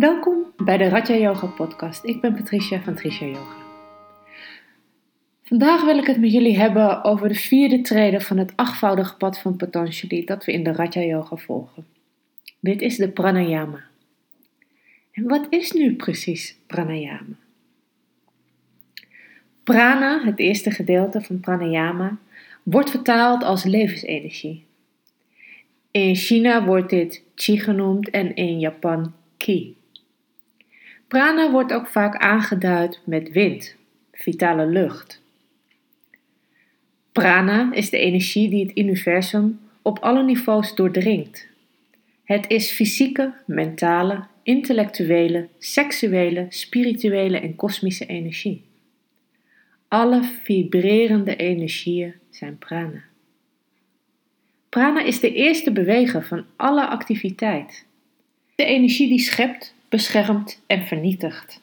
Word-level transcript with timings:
Welkom 0.00 0.52
bij 0.56 0.76
de 0.76 0.88
Raja 0.88 1.14
Yoga 1.14 1.46
podcast. 1.46 2.04
Ik 2.04 2.20
ben 2.20 2.34
Patricia 2.34 2.80
van 2.80 2.94
Tricia 2.94 3.26
Yoga. 3.26 3.56
Vandaag 5.42 5.84
wil 5.84 5.98
ik 5.98 6.06
het 6.06 6.20
met 6.20 6.32
jullie 6.32 6.58
hebben 6.58 7.04
over 7.04 7.28
de 7.28 7.34
vierde 7.34 7.80
trede 7.80 8.20
van 8.20 8.38
het 8.38 8.52
achtvoudige 8.56 9.16
pad 9.16 9.38
van 9.38 9.56
Patanjali 9.56 10.24
dat 10.24 10.44
we 10.44 10.52
in 10.52 10.62
de 10.62 10.72
Raja 10.72 11.00
Yoga 11.00 11.36
volgen. 11.36 11.86
Dit 12.60 12.80
is 12.80 12.96
de 12.96 13.08
pranayama. 13.08 13.84
En 15.12 15.28
wat 15.28 15.46
is 15.50 15.72
nu 15.72 15.94
precies 15.94 16.58
pranayama? 16.66 17.36
Prana, 19.64 20.24
het 20.24 20.38
eerste 20.38 20.70
gedeelte 20.70 21.20
van 21.20 21.40
pranayama, 21.40 22.18
wordt 22.62 22.90
vertaald 22.90 23.42
als 23.42 23.64
levensenergie. 23.64 24.64
In 25.90 26.14
China 26.14 26.64
wordt 26.64 26.90
dit 26.90 27.24
chi 27.34 27.58
genoemd 27.58 28.10
en 28.10 28.34
in 28.34 28.58
Japan 28.58 29.12
ki. 29.36 29.78
Prana 31.10 31.50
wordt 31.50 31.72
ook 31.72 31.86
vaak 31.86 32.16
aangeduid 32.16 33.00
met 33.04 33.32
wind, 33.32 33.76
vitale 34.12 34.66
lucht. 34.66 35.22
Prana 37.12 37.72
is 37.72 37.90
de 37.90 37.98
energie 37.98 38.50
die 38.50 38.66
het 38.66 38.78
universum 38.78 39.60
op 39.82 39.98
alle 39.98 40.22
niveaus 40.22 40.74
doordringt. 40.74 41.46
Het 42.24 42.44
is 42.48 42.70
fysieke, 42.70 43.32
mentale, 43.46 44.24
intellectuele, 44.42 45.48
seksuele, 45.58 46.46
spirituele 46.48 47.40
en 47.40 47.56
kosmische 47.56 48.06
energie. 48.06 48.64
Alle 49.88 50.22
vibrerende 50.42 51.36
energieën 51.36 52.14
zijn 52.30 52.58
prana. 52.58 53.02
Prana 54.68 55.02
is 55.02 55.20
de 55.20 55.32
eerste 55.32 55.72
beweger 55.72 56.24
van 56.24 56.44
alle 56.56 56.86
activiteit. 56.86 57.86
De 58.54 58.64
energie 58.64 59.08
die 59.08 59.20
schept, 59.20 59.74
beschermt 59.90 60.62
en 60.66 60.86
vernietigt. 60.86 61.60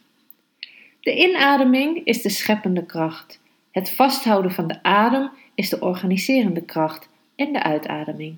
De 0.99 1.15
inademing 1.15 2.05
is 2.05 2.21
de 2.21 2.29
scheppende 2.29 2.85
kracht. 2.85 3.39
Het 3.71 3.89
vasthouden 3.89 4.51
van 4.51 4.67
de 4.67 4.83
adem 4.83 5.29
is 5.55 5.69
de 5.69 5.79
organiserende 5.79 6.61
kracht 6.61 7.09
en 7.35 7.53
de 7.53 7.63
uitademing. 7.63 8.35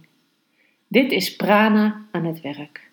Dit 0.87 1.11
is 1.11 1.35
prana 1.35 2.01
aan 2.11 2.25
het 2.25 2.41
werk. 2.41 2.89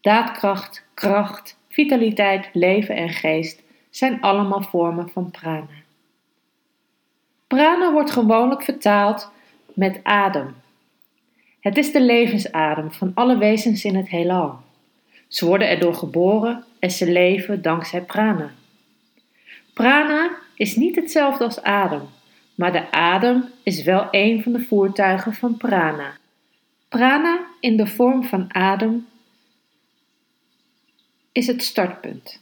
Daadkracht, 0.00 0.84
kracht, 0.94 1.58
vitaliteit, 1.68 2.48
leven 2.52 2.96
en 2.96 3.08
geest 3.08 3.62
zijn 3.90 4.20
allemaal 4.20 4.62
vormen 4.62 5.08
van 5.08 5.30
prana. 5.30 5.76
Prana 7.46 7.92
wordt 7.92 8.10
gewoonlijk 8.10 8.62
vertaald 8.62 9.30
met 9.74 10.00
adem. 10.02 10.54
Het 11.60 11.76
is 11.76 11.92
de 11.92 12.02
levensadem 12.02 12.92
van 12.92 13.12
alle 13.14 13.38
wezens 13.38 13.84
in 13.84 13.96
het 13.96 14.08
heelal. 14.08 14.66
Ze 15.28 15.46
worden 15.46 15.68
erdoor 15.68 15.94
geboren 15.94 16.64
en 16.78 16.90
ze 16.90 17.10
leven 17.12 17.62
dankzij 17.62 18.02
prana. 18.02 18.52
Prana 19.74 20.38
is 20.54 20.76
niet 20.76 20.96
hetzelfde 20.96 21.44
als 21.44 21.62
adem, 21.62 22.02
maar 22.54 22.72
de 22.72 22.90
adem 22.90 23.44
is 23.62 23.82
wel 23.82 24.08
een 24.10 24.42
van 24.42 24.52
de 24.52 24.60
voertuigen 24.60 25.34
van 25.34 25.56
prana. 25.56 26.16
Prana 26.88 27.46
in 27.60 27.76
de 27.76 27.86
vorm 27.86 28.24
van 28.24 28.54
adem 28.54 29.06
is 31.32 31.46
het 31.46 31.62
startpunt. 31.62 32.40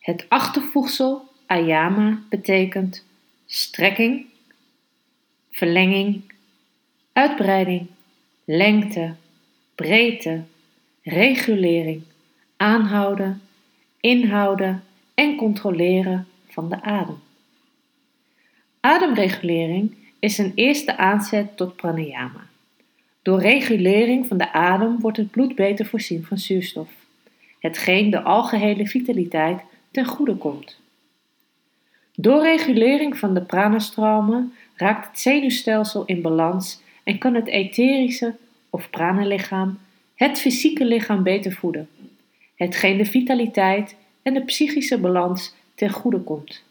Het 0.00 0.26
achtervoegsel 0.28 1.28
ayama 1.46 2.22
betekent 2.28 3.04
strekking, 3.46 4.26
verlenging, 5.50 6.32
uitbreiding, 7.12 7.86
lengte, 8.44 9.14
breedte, 9.74 10.42
regulering, 11.02 12.02
aanhouden, 12.56 13.42
inhouden 14.00 14.84
en 15.14 15.36
controleren 15.36 16.26
van 16.48 16.68
de 16.68 16.82
adem. 16.82 17.18
Ademregulering 18.80 19.94
is 20.18 20.38
een 20.38 20.52
eerste 20.54 20.96
aanzet 20.96 21.56
tot 21.56 21.76
pranayama. 21.76 22.46
Door 23.22 23.40
regulering 23.40 24.26
van 24.26 24.38
de 24.38 24.52
adem 24.52 25.00
wordt 25.00 25.16
het 25.16 25.30
bloed 25.30 25.54
beter 25.54 25.86
voorzien 25.86 26.24
van 26.24 26.38
zuurstof, 26.38 26.88
hetgeen 27.60 28.10
de 28.10 28.22
algehele 28.22 28.86
vitaliteit 28.86 29.60
ten 29.90 30.04
goede 30.04 30.36
komt. 30.36 30.80
Door 32.14 32.42
regulering 32.42 33.18
van 33.18 33.34
de 33.34 33.42
pranastromen 33.42 34.52
raakt 34.74 35.06
het 35.06 35.18
zenuwstelsel 35.18 36.04
in 36.04 36.22
balans 36.22 36.80
en 37.04 37.18
kan 37.18 37.34
het 37.34 37.46
etherische 37.46 38.34
of 38.70 38.90
pranalichaam 38.90 39.78
het 40.22 40.40
fysieke 40.40 40.84
lichaam 40.84 41.22
beter 41.22 41.52
voeden, 41.52 41.88
hetgeen 42.54 42.96
de 42.96 43.04
vitaliteit 43.04 43.96
en 44.22 44.34
de 44.34 44.44
psychische 44.44 44.98
balans 44.98 45.54
ten 45.74 45.90
goede 45.90 46.18
komt. 46.18 46.64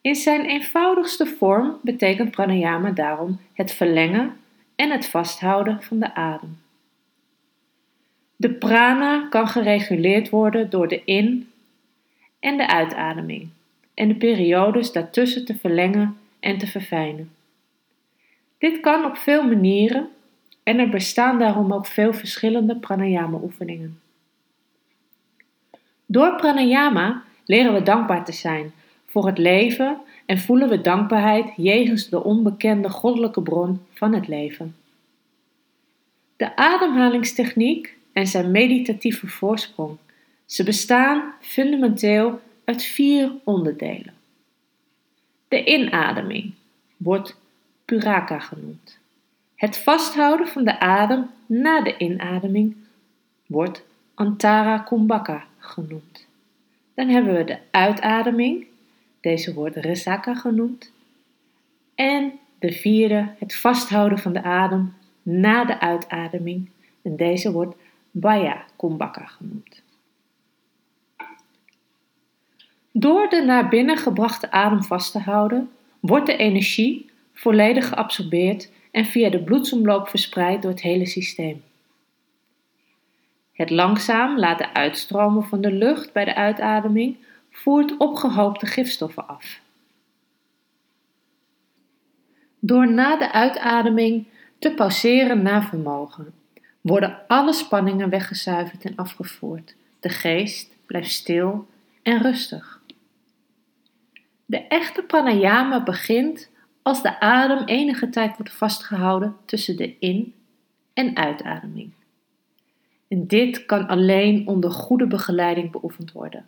In 0.00 0.14
zijn 0.14 0.44
eenvoudigste 0.44 1.26
vorm 1.26 1.78
betekent 1.82 2.30
pranayama 2.30 2.90
daarom 2.90 3.40
het 3.52 3.72
verlengen 3.72 4.36
en 4.76 4.90
het 4.90 5.06
vasthouden 5.06 5.82
van 5.82 5.98
de 5.98 6.14
adem. 6.14 6.58
De 8.36 8.50
prana 8.50 9.26
kan 9.30 9.48
gereguleerd 9.48 10.30
worden 10.30 10.70
door 10.70 10.88
de 10.88 11.02
in- 11.04 11.50
en 12.40 12.56
de 12.56 12.66
uitademing 12.66 13.48
en 13.94 14.08
de 14.08 14.14
periodes 14.14 14.92
daartussen 14.92 15.44
te 15.44 15.54
verlengen 15.54 16.18
en 16.40 16.58
te 16.58 16.66
verfijnen. 16.66 17.30
Dit 18.58 18.80
kan 18.80 19.04
op 19.04 19.16
veel 19.16 19.42
manieren 19.42 20.08
en 20.68 20.78
er 20.78 20.88
bestaan 20.88 21.38
daarom 21.38 21.72
ook 21.72 21.86
veel 21.86 22.12
verschillende 22.12 22.76
pranayama-oefeningen. 22.76 24.00
Door 26.06 26.36
pranayama 26.36 27.22
leren 27.44 27.72
we 27.74 27.82
dankbaar 27.82 28.24
te 28.24 28.32
zijn 28.32 28.72
voor 29.06 29.26
het 29.26 29.38
leven 29.38 29.98
en 30.26 30.38
voelen 30.38 30.68
we 30.68 30.80
dankbaarheid 30.80 31.52
jegens 31.56 32.08
de 32.08 32.24
onbekende 32.24 32.90
goddelijke 32.90 33.42
bron 33.42 33.80
van 33.92 34.14
het 34.14 34.28
leven. 34.28 34.76
De 36.36 36.56
ademhalingstechniek 36.56 37.96
en 38.12 38.26
zijn 38.26 38.50
meditatieve 38.50 39.26
voorsprong. 39.26 39.96
Ze 40.46 40.64
bestaan 40.64 41.32
fundamenteel 41.40 42.40
uit 42.64 42.82
vier 42.82 43.32
onderdelen. 43.44 44.14
De 45.48 45.64
inademing 45.64 46.52
wordt 46.96 47.36
puraka 47.84 48.38
genoemd. 48.38 48.97
Het 49.58 49.78
vasthouden 49.78 50.48
van 50.48 50.64
de 50.64 50.80
adem 50.80 51.30
na 51.46 51.82
de 51.82 51.96
inademing 51.96 52.76
wordt 53.46 53.84
antara 54.14 54.78
kumbhaka 54.78 55.44
genoemd. 55.58 56.26
Dan 56.94 57.08
hebben 57.08 57.34
we 57.34 57.44
de 57.44 57.58
uitademing, 57.70 58.66
deze 59.20 59.54
wordt 59.54 59.76
resaka 59.76 60.34
genoemd. 60.34 60.92
En 61.94 62.32
de 62.58 62.72
vierde, 62.72 63.28
het 63.38 63.56
vasthouden 63.56 64.18
van 64.18 64.32
de 64.32 64.42
adem 64.42 64.94
na 65.22 65.64
de 65.64 65.80
uitademing, 65.80 66.68
en 67.02 67.16
deze 67.16 67.52
wordt 67.52 67.76
baya 68.10 68.64
kumbhaka 68.76 69.26
genoemd. 69.26 69.82
Door 72.92 73.28
de 73.28 73.42
naar 73.42 73.68
binnen 73.68 73.96
gebrachte 73.96 74.50
adem 74.50 74.82
vast 74.82 75.12
te 75.12 75.18
houden, 75.18 75.70
wordt 76.00 76.26
de 76.26 76.36
energie 76.36 77.10
volledig 77.32 77.88
geabsorbeerd 77.88 78.70
en 78.90 79.04
via 79.04 79.30
de 79.30 79.42
bloedsomloop 79.42 80.08
verspreid 80.08 80.62
door 80.62 80.70
het 80.70 80.82
hele 80.82 81.06
systeem. 81.06 81.62
Het 83.52 83.70
langzaam 83.70 84.38
laten 84.38 84.74
uitstromen 84.74 85.44
van 85.44 85.60
de 85.60 85.72
lucht 85.72 86.12
bij 86.12 86.24
de 86.24 86.34
uitademing 86.34 87.16
voert 87.50 87.96
opgehoopte 87.96 88.66
gifstoffen 88.66 89.28
af. 89.28 89.60
Door 92.58 92.92
na 92.92 93.16
de 93.16 93.32
uitademing 93.32 94.26
te 94.58 94.70
pauzeren 94.70 95.42
naar 95.42 95.64
vermogen, 95.64 96.32
worden 96.80 97.18
alle 97.26 97.52
spanningen 97.52 98.10
weggezuiverd 98.10 98.84
en 98.84 98.96
afgevoerd. 98.96 99.74
De 100.00 100.08
geest 100.08 100.76
blijft 100.86 101.10
stil 101.10 101.66
en 102.02 102.22
rustig. 102.22 102.80
De 104.44 104.66
echte 104.66 105.02
pranayama 105.02 105.82
begint 105.82 106.50
als 106.88 107.02
de 107.02 107.20
adem 107.20 107.64
enige 107.64 108.08
tijd 108.08 108.36
wordt 108.36 108.52
vastgehouden 108.52 109.36
tussen 109.44 109.76
de 109.76 109.98
in- 109.98 110.34
en 110.92 111.16
uitademing. 111.16 111.92
En 113.08 113.26
dit 113.26 113.66
kan 113.66 113.86
alleen 113.86 114.46
onder 114.46 114.70
goede 114.70 115.06
begeleiding 115.06 115.70
beoefend 115.70 116.12
worden. 116.12 116.46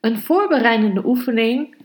Een 0.00 0.18
voorbereidende 0.18 1.06
oefening 1.06 1.76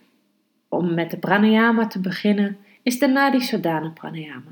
om 0.67 0.93
met 0.93 1.11
de 1.11 1.17
pranayama 1.17 1.87
te 1.87 1.99
beginnen 1.99 2.57
is 2.83 2.99
de 2.99 3.07
Nadi 3.07 3.41
Sodhana 3.41 3.89
pranayama. 3.89 4.51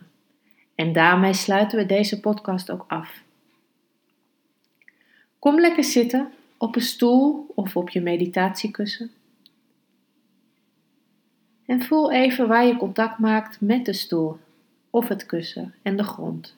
En 0.75 0.93
daarmee 0.93 1.33
sluiten 1.33 1.77
we 1.77 1.85
deze 1.85 2.19
podcast 2.19 2.71
ook 2.71 2.85
af. 2.87 3.23
Kom 5.39 5.59
lekker 5.59 5.83
zitten 5.83 6.31
op 6.57 6.75
een 6.75 6.81
stoel 6.81 7.51
of 7.55 7.75
op 7.75 7.89
je 7.89 8.01
meditatiekussen. 8.01 9.11
En 11.67 11.81
voel 11.81 12.11
even 12.11 12.47
waar 12.47 12.65
je 12.65 12.77
contact 12.77 13.19
maakt 13.19 13.61
met 13.61 13.85
de 13.85 13.93
stoel 13.93 14.37
of 14.89 15.07
het 15.07 15.25
kussen 15.25 15.73
en 15.81 15.97
de 15.97 16.03
grond. 16.03 16.55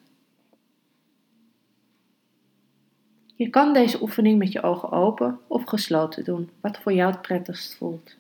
Je 3.36 3.50
kan 3.50 3.74
deze 3.74 4.02
oefening 4.02 4.38
met 4.38 4.52
je 4.52 4.62
ogen 4.62 4.92
open 4.92 5.40
of 5.48 5.64
gesloten 5.64 6.24
doen, 6.24 6.50
wat 6.60 6.78
voor 6.78 6.94
jou 6.94 7.12
het 7.12 7.22
prettigst 7.22 7.76
voelt. 7.76 8.18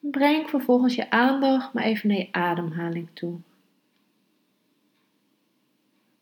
Breng 0.00 0.48
vervolgens 0.48 0.94
je 0.94 1.10
aandacht 1.10 1.72
maar 1.72 1.84
even 1.84 2.08
naar 2.08 2.18
je 2.18 2.32
ademhaling 2.32 3.08
toe. 3.12 3.38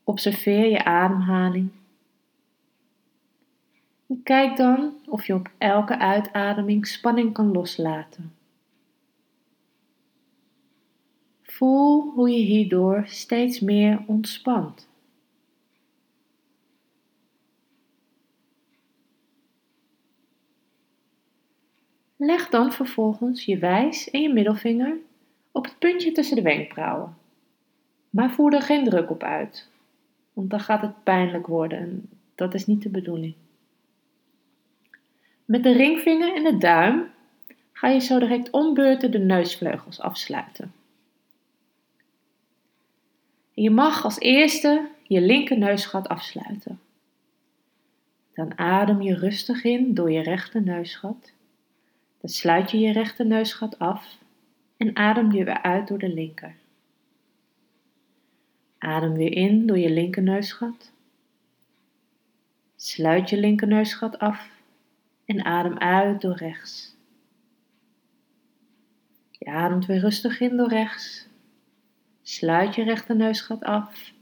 Observeer 0.05 0.71
je 0.71 0.85
ademhaling. 0.85 1.71
Kijk 4.23 4.57
dan 4.57 4.93
of 5.07 5.27
je 5.27 5.35
op 5.35 5.51
elke 5.59 5.99
uitademing 5.99 6.87
spanning 6.87 7.33
kan 7.33 7.53
loslaten. 7.53 8.33
Voel 11.43 12.11
hoe 12.11 12.31
je 12.31 12.45
hierdoor 12.45 13.03
steeds 13.07 13.61
meer 13.61 14.03
ontspant. 14.07 14.89
Leg 22.17 22.49
dan 22.49 22.73
vervolgens 22.73 23.45
je 23.45 23.59
wijs 23.59 24.11
en 24.11 24.23
je 24.23 24.33
middelvinger 24.33 24.97
op 25.51 25.65
het 25.65 25.79
puntje 25.79 26.13
tussen 26.13 26.37
de 26.37 26.43
wenkbrauwen. 26.43 27.17
Maar 28.11 28.31
voer 28.31 28.55
er 28.55 28.63
geen 28.63 28.85
druk 28.85 29.11
op 29.11 29.23
uit, 29.23 29.69
want 30.33 30.51
dan 30.51 30.61
gaat 30.61 30.81
het 30.81 31.05
pijnlijk 31.05 31.47
worden 31.47 31.79
en 31.79 32.09
dat 32.35 32.55
is 32.55 32.67
niet 32.67 32.83
de 32.83 32.89
bedoeling. 32.89 33.35
Met 35.51 35.63
de 35.63 35.73
ringvinger 35.73 36.35
en 36.35 36.43
de 36.43 36.59
duim 36.59 37.11
ga 37.73 37.89
je 37.89 37.99
zo 37.99 38.19
direct 38.19 38.51
ombeurten 38.51 39.11
de 39.11 39.19
neusvleugels 39.19 40.01
afsluiten. 40.01 40.73
Je 43.53 43.71
mag 43.71 44.05
als 44.05 44.19
eerste 44.19 44.89
je 45.03 45.21
linker 45.21 45.59
neusgat 45.59 46.09
afsluiten. 46.09 46.81
Dan 48.35 48.59
adem 48.59 49.03
je 49.03 49.15
rustig 49.15 49.65
in 49.65 49.95
door 49.95 50.11
je 50.11 50.23
rechter 50.23 50.63
neusgat. 50.63 51.33
Dan 52.21 52.31
sluit 52.31 52.71
je 52.71 52.79
je 52.79 52.93
rechter 52.93 53.27
neusgat 53.27 53.79
af 53.79 54.19
en 54.77 54.97
adem 54.97 55.33
je 55.33 55.45
weer 55.45 55.63
uit 55.63 55.89
door 55.89 55.99
de 55.99 56.13
linker. 56.13 56.55
Adem 58.79 59.13
weer 59.13 59.33
in 59.33 59.67
door 59.67 59.79
je 59.79 59.91
linker 59.91 60.23
neusgat. 60.23 60.93
Sluit 62.77 63.31
je 63.31 63.37
linker 63.37 63.69
neusgat 63.69 64.19
af 64.19 64.59
en 65.31 65.45
adem 65.45 65.79
uit 65.79 66.21
door 66.21 66.37
rechts. 66.37 66.97
Je 69.31 69.51
ademt 69.51 69.87
weer 69.87 70.01
rustig 70.01 70.41
in 70.41 70.57
door 70.57 70.69
rechts. 70.69 71.29
Sluit 72.23 72.75
je 72.75 72.83
rechter 72.83 73.17
neusgat 73.17 73.63
af. 73.63 74.13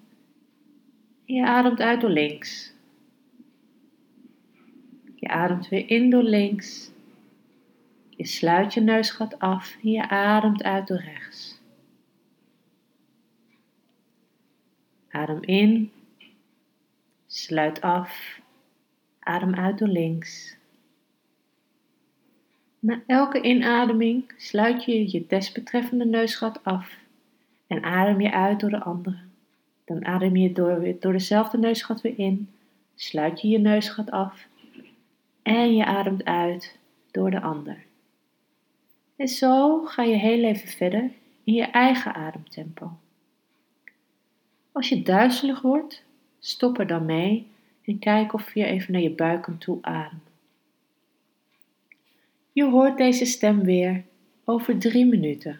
Je 1.24 1.46
ademt 1.46 1.80
uit 1.80 2.00
door 2.00 2.10
links. 2.10 2.72
Je 5.14 5.28
ademt 5.28 5.68
weer 5.68 5.90
in 5.90 6.10
door 6.10 6.22
links. 6.22 6.90
Je 8.08 8.26
sluit 8.26 8.74
je 8.74 8.80
neusgat 8.80 9.38
af 9.38 9.76
en 9.82 9.90
je 9.90 10.08
ademt 10.08 10.62
uit 10.62 10.86
door 10.86 11.00
rechts. 11.00 11.60
Adem 15.08 15.42
in. 15.42 15.92
Sluit 17.26 17.80
af. 17.80 18.40
Adem 19.18 19.54
uit 19.54 19.78
door 19.78 19.88
links. 19.88 20.57
Na 22.88 23.02
elke 23.06 23.40
inademing 23.40 24.32
sluit 24.36 24.84
je 24.84 25.10
je 25.10 25.26
desbetreffende 25.26 26.04
neusgat 26.04 26.64
af 26.64 26.98
en 27.66 27.82
adem 27.82 28.20
je 28.20 28.32
uit 28.32 28.60
door 28.60 28.70
de 28.70 28.82
andere. 28.82 29.18
Dan 29.84 30.04
adem 30.04 30.36
je 30.36 30.52
door, 30.52 30.94
door 31.00 31.12
dezelfde 31.12 31.58
neusgat 31.58 32.00
weer 32.00 32.18
in, 32.18 32.48
sluit 32.94 33.40
je 33.40 33.48
je 33.48 33.58
neusgat 33.58 34.10
af 34.10 34.46
en 35.42 35.76
je 35.76 35.84
ademt 35.84 36.24
uit 36.24 36.78
door 37.10 37.30
de 37.30 37.40
ander. 37.40 37.84
En 39.16 39.28
zo 39.28 39.84
ga 39.84 40.02
je 40.02 40.16
heel 40.16 40.44
even 40.44 40.68
verder 40.68 41.10
in 41.44 41.54
je 41.54 41.64
eigen 41.64 42.14
ademtempo. 42.14 42.90
Als 44.72 44.88
je 44.88 45.02
duizelig 45.02 45.60
wordt, 45.60 46.04
stop 46.38 46.78
er 46.78 46.86
dan 46.86 47.04
mee 47.04 47.46
en 47.84 47.98
kijk 47.98 48.32
of 48.32 48.54
je 48.54 48.64
even 48.64 48.92
naar 48.92 49.02
je 49.02 49.14
buik 49.14 49.48
toe 49.58 49.78
ademt. 49.80 50.27
Je 52.58 52.64
hoort 52.64 52.96
deze 52.96 53.24
stem 53.24 53.64
weer 53.64 54.04
over 54.44 54.78
drie 54.78 55.06
minuten. 55.06 55.58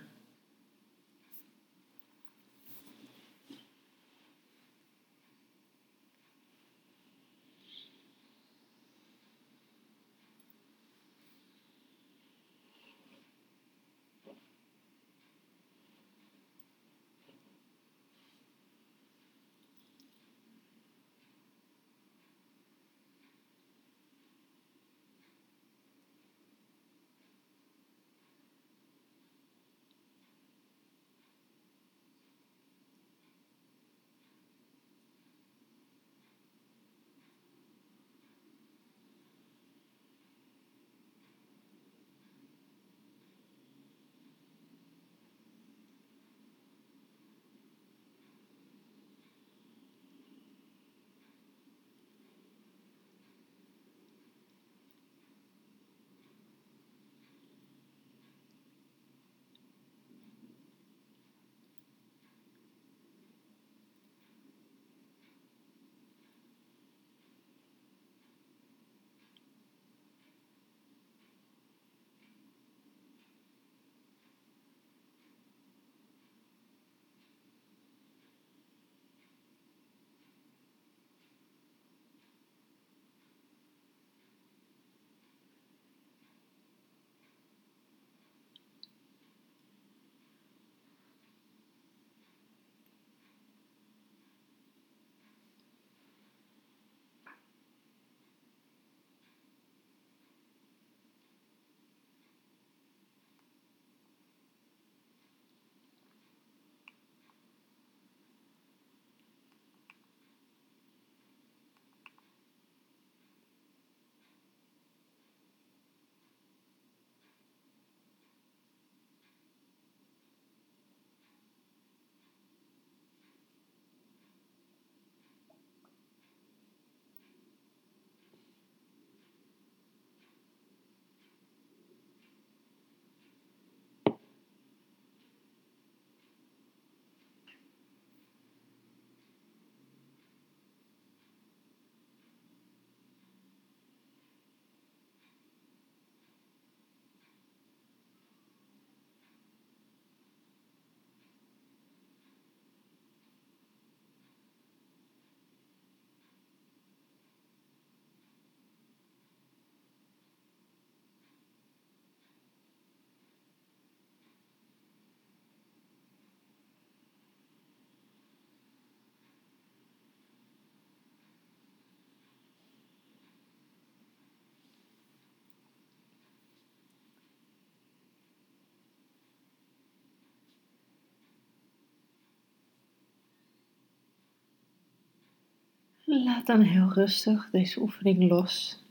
Laat 186.11 186.47
dan 186.47 186.61
heel 186.61 186.93
rustig 186.93 187.49
deze 187.51 187.81
oefening 187.81 188.29
los. 188.31 188.83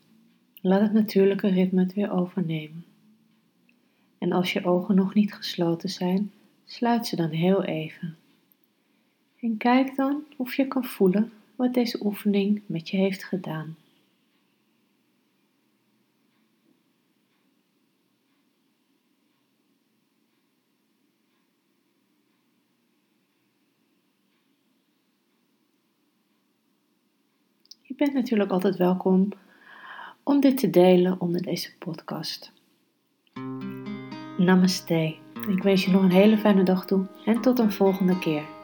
Laat 0.61 0.81
het 0.81 0.93
natuurlijke 0.93 1.47
ritme 1.47 1.83
het 1.83 1.93
weer 1.93 2.11
overnemen. 2.11 2.85
En 4.17 4.31
als 4.31 4.53
je 4.53 4.65
ogen 4.65 4.95
nog 4.95 5.13
niet 5.13 5.33
gesloten 5.33 5.89
zijn, 5.89 6.31
sluit 6.65 7.07
ze 7.07 7.15
dan 7.15 7.29
heel 7.29 7.63
even. 7.63 8.15
En 9.39 9.57
kijk 9.57 9.95
dan 9.95 10.23
of 10.35 10.55
je 10.55 10.67
kan 10.67 10.83
voelen 10.83 11.31
wat 11.55 11.73
deze 11.73 12.05
oefening 12.05 12.61
met 12.65 12.89
je 12.89 12.97
heeft 12.97 13.23
gedaan. 13.23 13.75
Bent 27.97 28.13
natuurlijk 28.13 28.51
altijd 28.51 28.75
welkom 28.75 29.29
om 30.23 30.39
dit 30.39 30.57
te 30.57 30.69
delen 30.69 31.21
onder 31.21 31.41
deze 31.41 31.69
podcast. 31.79 32.51
Namaste. 34.37 35.15
Ik 35.47 35.63
wens 35.63 35.85
je 35.85 35.91
nog 35.91 36.01
een 36.01 36.11
hele 36.11 36.37
fijne 36.37 36.63
dag 36.63 36.85
toe 36.85 37.05
en 37.25 37.41
tot 37.41 37.59
een 37.59 37.71
volgende 37.71 38.19
keer. 38.19 38.56